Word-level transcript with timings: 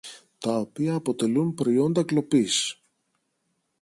τα 0.37 0.55
οποία 0.57 0.93
αποτελούν 0.95 1.53
προϊόντα 1.53 2.03
κλοπής 2.03 2.83